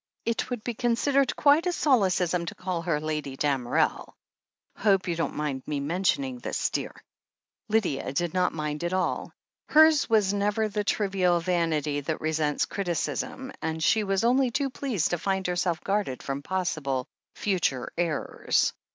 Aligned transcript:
It 0.25 0.49
would 0.49 0.63
be 0.63 0.73
considered 0.73 1.35
quite 1.35 1.67
a 1.67 1.71
solecism 1.71 2.47
to 2.47 2.55
call 2.55 2.81
her 2.81 2.99
*Lady 2.99 3.37
Damerel.' 3.37 4.15
Hope 4.77 5.07
you 5.07 5.15
don't 5.15 5.35
mind 5.35 5.61
me 5.67 5.79
mentioning 5.79 6.39
this, 6.39 6.71
dear," 6.71 6.95
Lydia 7.69 8.11
did 8.11 8.33
not 8.33 8.51
mind 8.51 8.83
at 8.83 8.93
all. 8.93 9.31
Hers 9.69 10.09
was 10.09 10.33
never 10.33 10.67
the 10.67 10.83
trivial 10.83 11.39
vanity 11.39 11.99
that 12.01 12.19
resents 12.19 12.65
criticism, 12.65 13.51
and 13.61 13.83
she 13.83 14.03
was 14.03 14.23
only 14.23 14.49
too 14.49 14.71
pleased 14.71 15.11
to 15.11 15.19
find 15.19 15.45
herself 15.45 15.79
guarded 15.83 16.23
from 16.23 16.41
possible 16.41 17.05
future 17.35 17.93
errors. 17.95 18.73